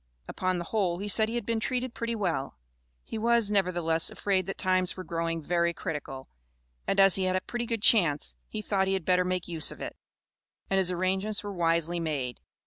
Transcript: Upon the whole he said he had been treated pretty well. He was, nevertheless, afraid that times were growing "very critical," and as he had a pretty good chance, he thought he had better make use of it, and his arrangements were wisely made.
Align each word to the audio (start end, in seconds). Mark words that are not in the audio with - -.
Upon 0.27 0.57
the 0.57 0.63
whole 0.63 0.97
he 0.97 1.07
said 1.07 1.29
he 1.29 1.35
had 1.35 1.45
been 1.45 1.59
treated 1.59 1.93
pretty 1.93 2.15
well. 2.15 2.57
He 3.03 3.19
was, 3.19 3.51
nevertheless, 3.51 4.09
afraid 4.09 4.47
that 4.47 4.57
times 4.57 4.97
were 4.97 5.03
growing 5.03 5.43
"very 5.43 5.75
critical," 5.75 6.27
and 6.87 6.99
as 6.99 7.13
he 7.17 7.25
had 7.25 7.35
a 7.35 7.41
pretty 7.41 7.67
good 7.67 7.83
chance, 7.83 8.33
he 8.49 8.63
thought 8.63 8.87
he 8.87 8.93
had 8.93 9.05
better 9.05 9.23
make 9.23 9.47
use 9.47 9.69
of 9.71 9.79
it, 9.79 9.95
and 10.71 10.79
his 10.79 10.89
arrangements 10.89 11.43
were 11.43 11.53
wisely 11.53 11.99
made. 11.99 12.39